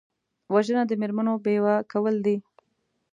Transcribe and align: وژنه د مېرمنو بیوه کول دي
وژنه 0.53 0.81
د 0.87 0.91
مېرمنو 1.01 1.33
بیوه 1.45 1.75
کول 1.91 2.15
دي 2.25 2.37